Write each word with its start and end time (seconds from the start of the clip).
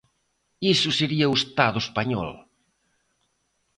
Iso 0.73 0.89
sería 0.99 1.31
o 1.31 1.37
Estado 1.41 1.77
español. 1.85 2.29